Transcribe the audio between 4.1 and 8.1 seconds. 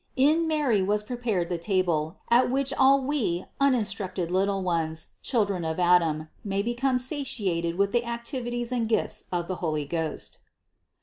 little ones, children of Adam, may become satiated with the